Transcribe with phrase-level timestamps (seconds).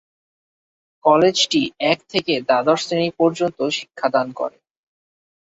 [1.05, 4.57] কলেজটি এক থেকে দ্বাদশ শ্রেণী পর্যন্ত শিক্ষাদান করে।